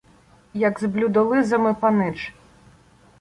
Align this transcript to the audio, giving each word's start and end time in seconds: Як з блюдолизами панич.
Як 0.67 0.79
з 0.79 0.87
блюдолизами 0.95 1.73
панич. 1.73 2.33